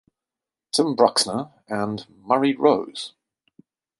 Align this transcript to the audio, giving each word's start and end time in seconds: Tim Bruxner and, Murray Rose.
Tim 0.71 0.95
Bruxner 0.95 1.51
and, 1.69 2.07
Murray 2.25 2.55
Rose. 2.55 3.13